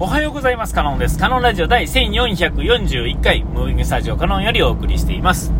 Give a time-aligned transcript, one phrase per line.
[0.00, 0.74] おはようございます。
[0.74, 1.18] カノンです。
[1.18, 5.52] カノンラジオ第1441回、ムービングスタジオカノンよりお送りしています。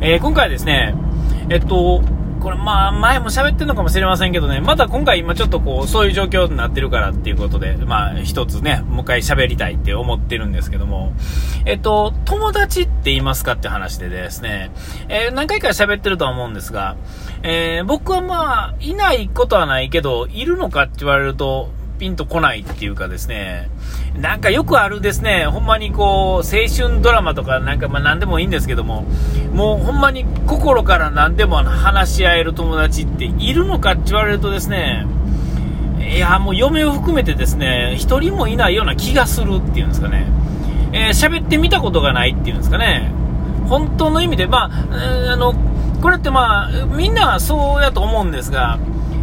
[0.00, 0.96] えー、今回はですね、
[1.48, 2.02] えっと、
[2.40, 11.12] これまあ前も喋ってるのかもしれませんけどね、また今回今ちょっとこう、そういう状況になってるからっていうことで、まあ一つね、もう一回喋りたいって思ってるんですけども、
[11.64, 14.72] えっと、友達って言いますかって話でですね、
[15.08, 16.96] えー、何回か喋ってるとは思うんですが、
[17.44, 23.70] えー、僕はまあ、いないことはないけど、いるのかって言われると、ピンとこないっていうかですね、
[24.20, 29.04] なんかよくあるですね、ほんまにこう、青春ドラマとかなんかまあ何でもいいんですけども、
[29.52, 35.06] もうほんまに心から何でも話し合える友達っているのかって言われるとですね、
[36.00, 40.26] いや、もう嫁を含めてですね、一人もいないような気がするっていうんですかね、
[40.92, 43.12] えー、喋ってみたことがないっていうんですかね、
[43.68, 45.54] 本当の意味で、まあ、あの、
[46.02, 48.78] これってまあ、みんなはそうやと思うんですが、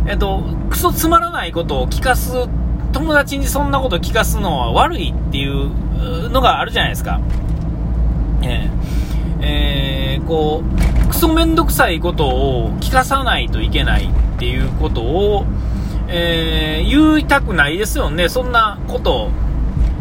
[0.07, 2.47] えっと、クソつまらないことを聞かす
[2.91, 7.19] 友達にそんなこと聞かすのは悪いっていうのがあるじゃないですか。
[8.43, 10.63] えー、え、こ
[11.05, 15.45] う、クソめんどくさいことを聞かさないといけないっていうことを、
[16.07, 19.29] えー、言いたくないですよね、そんなこと。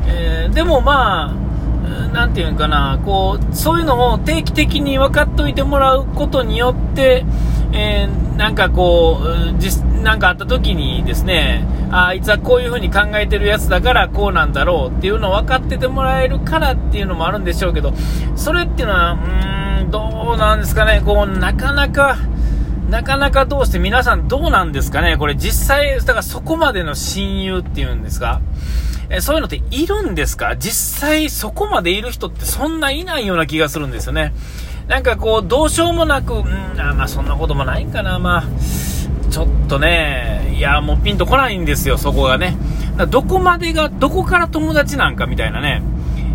[0.07, 1.41] えー、でもまあ、
[2.13, 7.25] なんていうかな、こう、そういうのを定期的に分かっておいてもらうことによって、
[7.73, 17.93] えー、なんかこう、実、なんかあった時にですね、あいつはこういう風に考えてるやつだからこうなんだろうっていうのを分かっててもらえるからっていうのもあるんでしょうけど、
[18.37, 22.17] それっていうのは、うーん、どうなんですかね、こう、なかなか、
[22.89, 28.41] なかなかどうして皆さんどうなんですかねこれ実際、だからそこまでの親友っていうんですか
[29.11, 34.33] えそういうのっているんですか実際そこまでいる人ってそんないないような気がするんですよね。
[34.87, 38.45] なんかこう、どうしようもなく、うん、あまあそんなこともないかな、まあ。
[39.31, 42.57] ちょっとね、いや、もうピンとこないんですよ、そこがね。
[43.09, 45.83] どこまでが、どこから友達なんかみたいなね。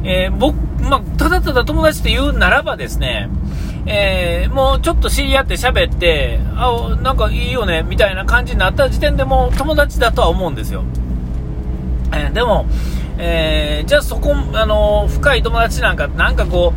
[0.03, 3.29] えー、僕、まあ、ただただ友達って言うならばですね、
[3.85, 10.83] えー、もうちょっと知り合って喋って、あ、なんかいいよね、みたいな感じになった時点でもう友達だとは思うんですよ。
[12.13, 12.65] えー、でも、
[13.17, 16.73] えー、じゃあそこ、あの深い友達なんか、なんかこ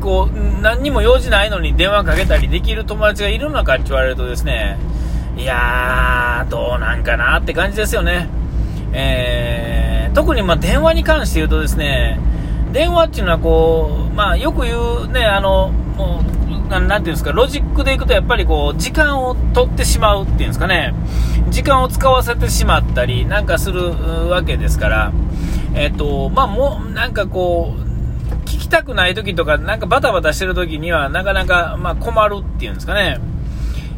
[0.00, 4.78] う、こう、何にも用事ないのに電話かけたりできる友達がいるのかって言われるとですね、
[5.36, 8.28] いやー、どうなんかなって感じですよね。
[8.92, 12.20] えー、特にま電話に関して言うとですね、
[12.72, 16.32] 電話っていうのはこう、まあよく言うね、あの、もう、
[16.68, 20.94] なんていうんですか、ロジックでいくとやっぱりこう、時間を取ってしまうっていうんですかね、
[21.50, 25.12] 時間を使わせてしまったりなんかするわけですから、
[25.74, 27.92] えっ、と、まあもう、なんかこう、
[28.44, 33.18] 聞きたくない時とか、なんかバタバタしてる時には、なかなか、ま困るっていうんですかね。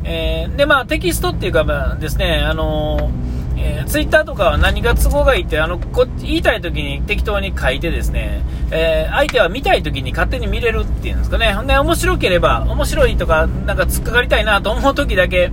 [0.05, 3.11] えー、で、まあ、テキストっていうか、まあ、ですね、あの
[3.57, 11.53] えー、ツイッターとかは何が都合がいいって、あの、こ言いたい時に適当に書いてですね、えー、相手は見たい時に勝手に見れるっていうんですかね。
[11.55, 15.51] ほんで、面白ければ、面白いとか、なんか突っかかりたいなと思う時だけ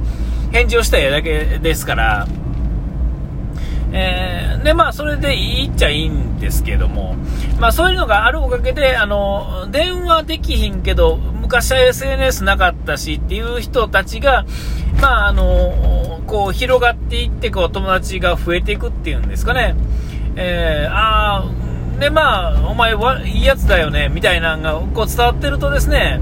[0.51, 2.27] 返事をしたいだけですから、
[3.93, 7.15] えー、で、まあ、それでいいっちゃいいんですけども、
[7.59, 11.19] まあ、そういうのがあるおかげで、あの、電話できひんけど、
[11.51, 14.45] 昔は SNS なかったしっていう人たちが、
[15.01, 19.75] まあ、あの、こう、広がっていって、こう、友達が増えていくっていうんですかね。
[20.37, 26.21] えー、ああ、で、まあ、お前はいいやつだよね、みたいなのが、こう、伝わってるとですね、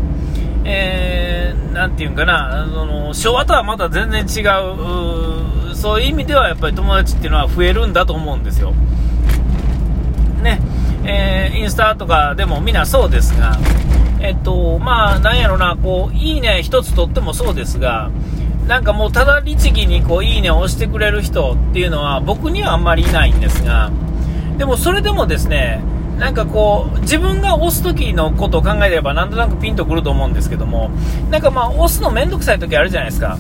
[0.64, 8.74] えー、なんていうんかな、あの、昭和とはまた全然違う、そういう意味ではやっぱり友達っていうのは増えるんだと思うんですよ。
[10.42, 10.60] ね、
[11.06, 13.56] えー、インスタとかでもみんなそうですが、
[14.20, 18.12] えっと、まあ、なんやろな、こう、いいね一つとってもそうですが、
[18.68, 23.92] なんかもうただ律儀にこう、いいねを押してくれる人っていうのは僕にはあんまりいないんですが、
[24.58, 25.82] でもそれでもですね、
[26.18, 30.92] なんかこう、自分が押す時のことを考えればなんとなくピンとくると思うんですけども、
[31.32, 33.38] なんかまあ、押すのめんどくさい時あるじゃないですか。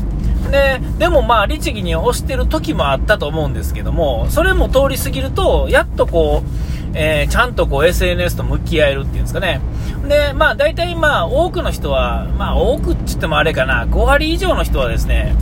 [0.49, 9.61] で、でもまあ、律儀に押してる時もあったと思うんですけども、それも通り過ぎると、やっとこう、えー、ちゃんとこう SNS と向き合えるっていうんですかね。
[10.07, 15.35] で、まあ大体まあ多くの人は、まあ多くって言ってもあれかな、5割以上の人はですね、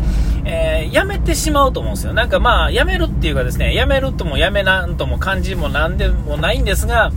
[0.50, 2.14] えー、やめてしまうと思うんですよ。
[2.14, 7.12] なんかまあ、やめるっていうかですね、やめるともやめなんとも感じもなんでもないんですが、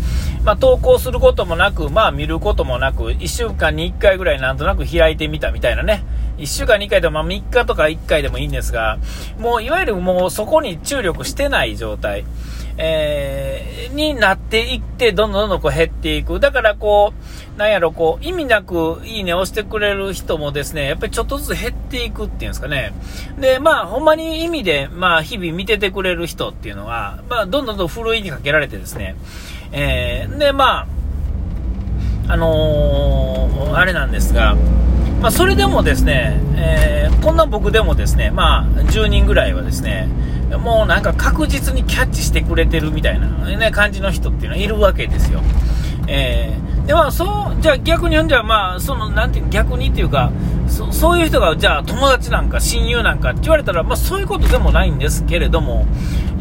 [0.44, 6.02] まあ投稿することもなく、まあ見ることもなく、1週間に1回ぐらいなんとなく開いてみたみたいなね。
[6.38, 8.98] 1週間に1回でも、まあ、3日とか1回でもいいんですが、
[9.38, 12.24] もういわゆるもうそこに注力してない状態。
[12.82, 16.40] えー、になっていって、どんどんどんどんこう減っていく。
[16.40, 17.12] だからこ
[17.56, 22.94] う、なんやろ、こう、意味なくいいね押してくれる人もですね、やっぱりちょっとずつ減っていくっていうんですかね。
[23.38, 29.14] で、まあ、ほんまに意味で、まあ、日々見ててくれる人っていうのは、まあ、どんどんどんふるいにかけられてですね、
[29.72, 30.86] えー、で、ま
[32.28, 34.56] あ、あのー、あれなんですが、
[35.20, 40.08] まあ、それでもですね、えー、こんな僕でもですね、まあ、10人ぐらいはですね、
[40.58, 45.40] もうなんか確実にキャッチしてくれてるみたいな、ね、感じの人っていうのはいるわけですよ。
[46.06, 50.32] えー、では、そう、じゃあ逆に、じゃあまあ、その、なんていう、逆にっていうか、
[50.66, 55.86] そそういう人が、じゃあ友達なんか親友なんかって言われたら、まあそういうことでもないんですけれども、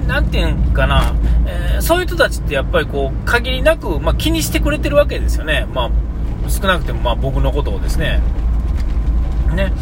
[0.07, 1.13] なんていうんかな、
[1.45, 5.67] えー、そういう人たちってやっぱりこう、限りなく、まあ、気にしてくれてるわけですよね。
[5.73, 8.21] まあ、少なくてもまあ僕のことをですね。
[9.53, 9.73] ね。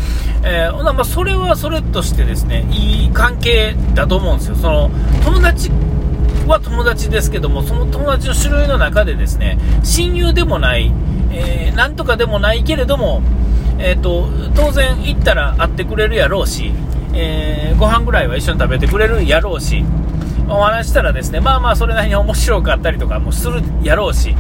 [0.43, 4.55] えー、まあ、それはそれとしてですね、いい関係だと思うんですよ。
[4.55, 4.91] その、
[5.23, 5.71] 友達
[6.47, 10.91] は友達ですけども、その友達の種類の中でですね、親友でもない、
[11.31, 13.21] えー、なんとかでもないけれども、
[13.79, 16.71] えっ、ー、と、当然行ったら会ってくれるやろうし、
[17.13, 19.83] えー、ご飯ぐらいは一緒に食べてくれるやろうし、
[20.49, 24.35] お話したらですね、まあまあそれなりに面白かったりとかもするやろうし、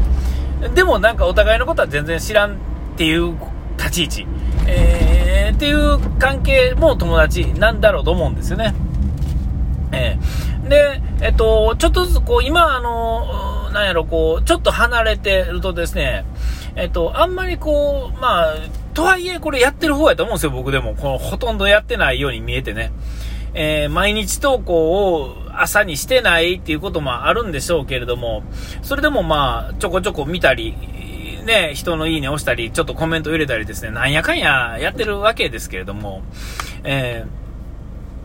[0.73, 2.55] でもなんかお互いのことは全然知らんっ
[2.97, 3.35] ていう
[3.77, 4.27] 立ち位置。
[4.65, 5.06] えー、
[5.51, 8.75] っていう関係も友達なんだろうと思うんですよね。
[9.91, 16.25] えー、で、えっと、ちょっとずつこう、今、あの、なんやろ、こう、ちょっと離れてるとですね、
[16.75, 18.53] えっと、あんまりこう、まあ、
[18.93, 20.95] とはいえこれやってる方やと思うんですよ、僕でも。
[20.95, 22.91] このほとんどやってないように見えてね。
[23.53, 28.43] えー、毎日投稿を朝にしてないっていうこともあるんでしょうけれども、
[28.83, 30.75] それでもまあ、ちょこちょこ見たり、
[31.47, 36.21] で、人のいいね押したり、ちょっとコメント入れたりですね、なんやかんややってるわけですけれども、
[36.83, 37.25] え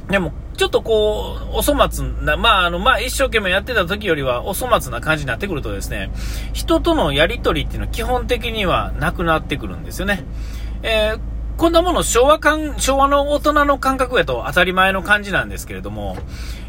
[0.08, 6.10] ー、でも、ちょっとこう、お粗末な、まあ、あの、まあ、一生懸命やってた時よりはお粗末な感じになってくるとですね、
[6.52, 10.24] 人とのやりとりっていうのは基本的にはなくなってくるんですよね。
[10.82, 11.20] えー、
[11.56, 16.16] こんなもの昭和感、昭和の大人の感覚やと当たり前の感じなんですけれども、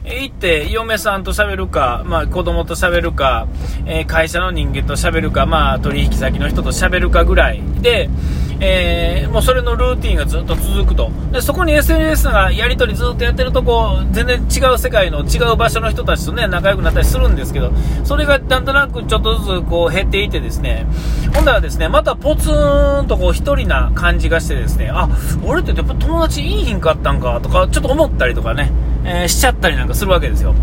[0.06, 3.48] 行って、嫁さんと喋るか、まあ、子供と喋るか、
[3.86, 8.10] えー、会社の人間と喋るか、まあ、取引先の人と喋るかぐらいで、
[8.60, 11.12] えー、もうそれのルーティンがずっと続くと。
[11.32, 17.72] で、そこに SNS がやり取りずっとやってると、こう、全然違う世界の違う場所の人たちとね、仲良くなったりするんですけど、
[18.04, 20.86] それがなんとなくちょっとずつこう減っていてですね、
[21.34, 25.10] ほんだらですね、またポツンとこう一人な感じがしてですね、あ、
[25.46, 28.72] 俺ってやっぱ友達いいひんかったんかとか、ちょっと思ったりとかね、
[29.06, 30.54] えー、しちゃったりなんかするわけですよ。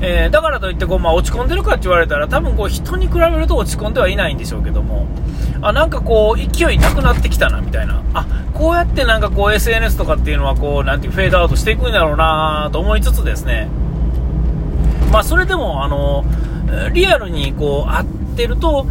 [0.00, 5.06] えー、だからといってこう、まあ、落ち込んでるかって言われたら多分こう人に比べると落ち込んではいないんでしょうけども。
[5.60, 8.02] あなんかこう勢いなくなってきたなみたいな。
[8.14, 13.68] あこうやってなんかこう SNS とかっていうのはこうなんていうフェードアウトしていくんだろうなと思いつつですね。
[15.10, 16.24] まあそれでもあの
[16.92, 18.06] リアルにこう会っ
[18.36, 18.86] てると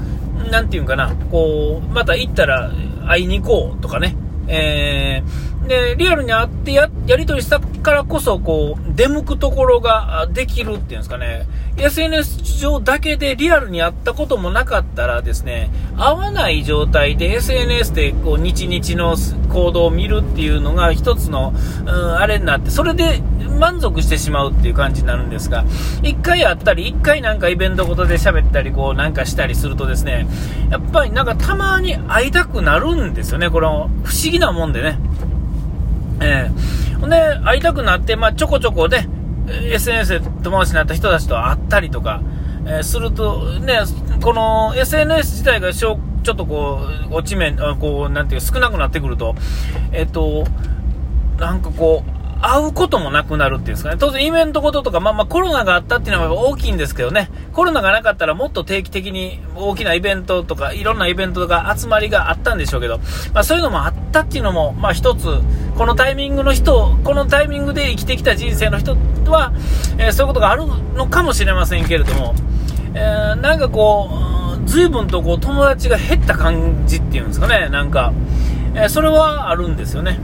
[0.51, 1.15] なんていうんかな。
[1.31, 2.71] こうまた行ったら
[3.07, 4.15] 会いに行こうとかね。
[4.49, 11.47] えー、で、リアルに会ってや、やり取りしたからこそ、こう、出向くところができるっていうんですかね。
[11.77, 19.15] SNS 上だけでリアルに会ったこともなかったらですね、会わない状態で SNS でこう、日々の
[19.53, 21.53] 行動を見るっていうのが一つの、
[21.85, 23.21] うん、あれになって、それで
[23.59, 25.65] 満足してしまうっていう感じになるんですが、
[26.01, 30.27] 一回会ったり、一回なんかイベントごとで喋ったり、こうなんかしたりするとですね、
[30.71, 34.99] やっぱりなんかたまに会いたくなるんですよね、この不思議なもんでね。
[36.21, 39.07] えー、ほんで、会いたくなって、まあ、ちょこちょこで、
[39.47, 42.21] SNS で友達になった人たちと会ったりとか、
[42.65, 43.79] えー、すると、ね、
[44.21, 49.35] この SNS 自体がちょっとこう、落ち面、こう、なんていう少なくなってくると、
[49.91, 50.45] えっ、と、
[51.37, 53.97] なんかこう、会うこともなくなるっていうんですかね。
[53.99, 57.29] 当然イベントごととか、まあまあコロナがあったっていうのは大きいんですけどね。
[57.53, 62.99] コロナがなかったらもっと定期的に大きなイベントとか、いろんなイベントとか集まりがあったんでしょうけど、
[63.33, 65.27] まあそういうのもあったっていうのも、まあ一つ、
[65.77, 68.95] このタイミングの人、このタイミングで生きてきた人生の人
[69.31, 69.51] は、
[69.97, 70.65] えー、そういうことがある
[70.95, 72.35] のかもしれませんけれども、
[72.93, 74.09] えー、なんかこ
[74.63, 78.13] う、随分とこう友達が減った感じっていうんですかね、なんか、
[78.73, 80.19] えー、それはあるんですよね。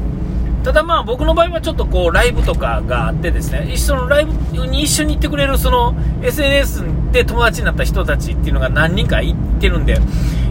[0.63, 9.99] ただまあ僕の場合はちょっとこうライブとかがあってですね、一緒のライブに一緒に行ってくれるその SNS で友達になった人たちっていうのが何人か行ってるんで、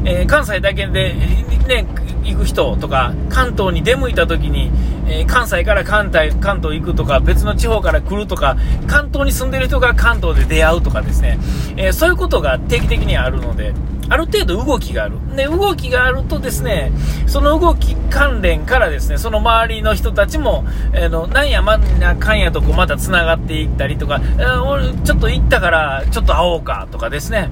[0.05, 1.87] えー、関西だけで、ね、
[2.25, 4.71] 行く人とか、関東に出向いた時に、
[5.07, 11.39] えー、関西から関東関東行くとか、別の地方から来るとか、関東に住んでる人が関東で出会うとかですね、
[11.77, 13.75] えー、そういうことが定期的にあるので、
[14.13, 15.17] ある程度動きがある。
[15.35, 16.93] で、動きがあるとですね、
[17.27, 27.51] その動き関連からですね、その周りの人たちも、えー、の、なんやまんなかんやとこうまた繋がっていったりとか、えー、俺ちょっと行ったからちょっと会おうかとかですね、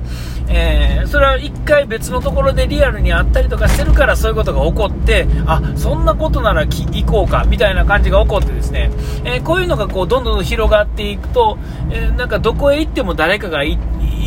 [0.48, 8.90] えー、それは一回別のところでリアルに会ったりとかしてるからそういうことが起こって、あ、そんなことなら行こうかみたいな感じが起こってですね、
[9.24, 11.56] え、こういうのがこうどんどん広がっていくと、
[11.90, 13.78] え、なんかどこへ行っても誰かがい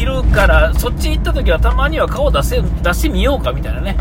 [0.06, 3.98] るから、そっち行った時はたまには顔出せ出してみようかみたいなね、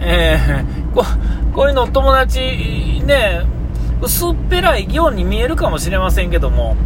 [0.00, 1.04] えー、こ
[1.54, 2.40] こういうの友達
[3.04, 3.42] ね、
[4.00, 6.76] 薄っぺらいように見えるかもしれませんけども、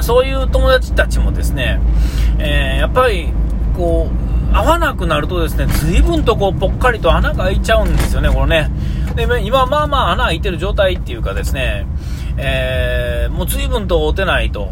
[0.00, 1.80] そういう友達たちもですね、
[2.38, 3.32] えー、やっぱり
[3.76, 4.08] こ
[4.52, 8.70] う、合わなくなるとですね、随分とこう、ぽっかりと穴が開いちゃうんですよね、これね。
[9.16, 11.86] で、今、まあまあ穴開いてる状態っていうかですね、
[12.36, 14.70] えー、もう随分と会うてないと。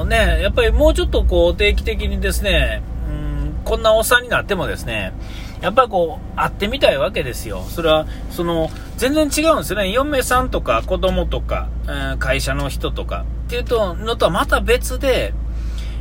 [0.00, 2.82] うんね、やっぱりもうちょっとこう定期的にですね、
[3.66, 5.12] こんなおっさんになってもですね、
[5.60, 7.64] やっぱりこう、会ってみたいわけですよ。
[7.68, 9.90] それは、その、全然違うんですよね。
[9.90, 11.68] 嫁さんとか子供とか、
[12.12, 15.34] うん、会社の人とかっていうとのとはまた別で、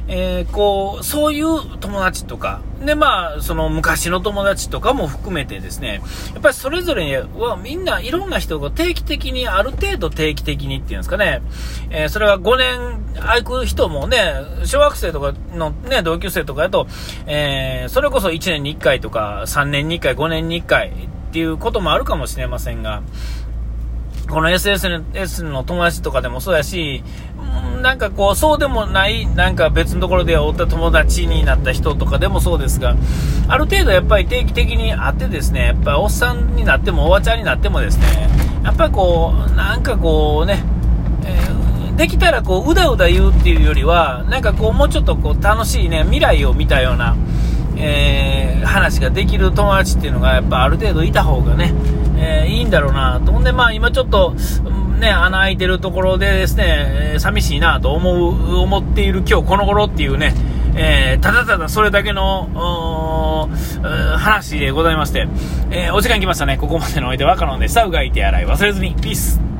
[0.07, 6.01] えー、こう、そういう友達とか、で、まあ、その昔の友達とかも含めてですね、
[6.33, 11.41] やっぱりそれぞれはみんないろんな人が定期的に、ある程度定期的にっていうんですかね、
[11.89, 14.33] えー、それは5年空く人もね、
[14.65, 16.87] 小学生とかのね、同級生とかだと、
[17.25, 20.91] えー、それこそ1年に1回とか、3年に1回、5年に1回っ
[21.33, 23.01] ていうこともあるかもしれませんが、
[24.29, 27.03] この SSS の友達とかでもそうやし、
[27.81, 32.95] なんかこう、そうでもない、なんか別のところで会った友達になった人とかでもそうですが、
[33.47, 38.29] ある程度やっぱり定期的に会ってですね、やっぱおっさんになってもおばちゃんになってもですね、
[38.63, 40.63] やっぱりこう、なんかこうね、
[41.95, 47.15] できたらこう、うだうだ言うっていうよりは、なんかこう、もうちょっとこう、楽しいね、未来を見たような、
[47.77, 51.73] えー、話ができる友達っていうのがやっぱある程度いた方がね、
[52.17, 53.31] えー、いいんだろうなと。
[53.31, 54.35] ほんで、まあ今ちょっと、
[54.99, 60.33] ね、穴開いてるところでですね、え寂しいなと思う、思っている今日この頃っていうね、
[60.75, 63.49] えー、ただただそれだけの、
[64.17, 65.27] 話でございまして、
[65.71, 66.57] えー、お時間来ましたね。
[66.57, 67.85] ここまでのおいではカノンでした。
[67.85, 68.95] うがいて洗い忘れずに。
[68.95, 69.54] ピース。